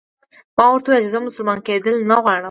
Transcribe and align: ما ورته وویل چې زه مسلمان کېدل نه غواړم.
ما 0.57 0.65
ورته 0.69 0.87
وویل 0.91 1.05
چې 1.07 1.13
زه 1.13 1.19
مسلمان 1.27 1.59
کېدل 1.67 1.95
نه 2.09 2.17
غواړم. 2.23 2.39